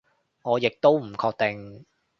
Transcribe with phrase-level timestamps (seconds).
[0.41, 1.85] 我亦都唔確定